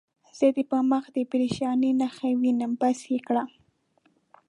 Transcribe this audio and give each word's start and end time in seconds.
زه 0.37 0.47
دې 0.55 0.63
پر 0.69 0.81
مخ 0.91 1.03
د 1.15 1.17
پرېشانۍ 1.31 1.91
نښې 1.99 2.31
وینم، 2.41 2.71
بس 2.81 2.99
یې 3.11 3.19
کړه. 3.27 3.43